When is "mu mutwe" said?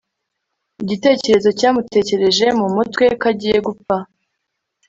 2.59-3.03